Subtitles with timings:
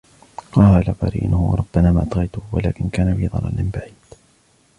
[0.51, 3.93] قال قرينه ربنا ما أطغيته ولكن كان في ضلال بعيد